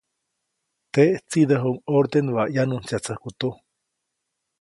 [0.93, 3.55] Teʼ tsiʼdäjuʼuŋ ʼorden waʼ ʼyanuntsyatsäjku tuj.